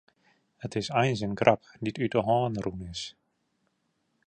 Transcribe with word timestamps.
It 0.65 0.75
is 0.79 0.87
eins 1.01 1.21
in 1.25 1.33
grap 1.41 1.61
dy't 1.83 2.01
út 2.03 2.13
de 2.15 2.21
hân 2.27 2.53
rûn 2.63 2.81
is. 2.93 3.01